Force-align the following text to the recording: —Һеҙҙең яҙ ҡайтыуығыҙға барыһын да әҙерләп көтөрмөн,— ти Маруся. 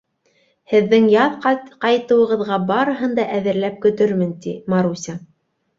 —Һеҙҙең 0.71 1.05
яҙ 1.15 1.35
ҡайтыуығыҙға 1.43 2.59
барыһын 2.73 3.17
да 3.21 3.27
әҙерләп 3.39 3.81
көтөрмөн,— 3.87 4.37
ти 4.47 4.61
Маруся. 4.75 5.23